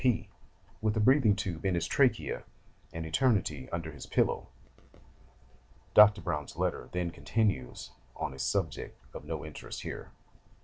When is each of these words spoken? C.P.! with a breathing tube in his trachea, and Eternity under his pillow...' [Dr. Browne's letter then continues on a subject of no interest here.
C.P.! 0.03 0.29
with 0.81 0.97
a 0.97 0.99
breathing 0.99 1.35
tube 1.35 1.63
in 1.63 1.75
his 1.75 1.85
trachea, 1.85 2.43
and 2.91 3.05
Eternity 3.05 3.69
under 3.69 3.91
his 3.91 4.07
pillow...' 4.07 4.47
[Dr. 5.93 6.21
Browne's 6.23 6.57
letter 6.57 6.89
then 6.91 7.11
continues 7.11 7.91
on 8.15 8.33
a 8.33 8.39
subject 8.39 8.99
of 9.13 9.25
no 9.25 9.45
interest 9.45 9.83
here. 9.83 10.09